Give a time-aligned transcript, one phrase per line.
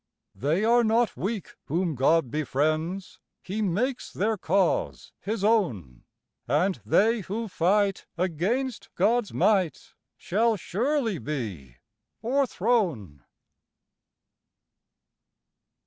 [0.33, 6.05] They are not weak whom God befriends, He makes their cause His own;
[6.47, 11.75] And they who fight against God's might Shall surely be
[12.23, 13.19] o'erthrown.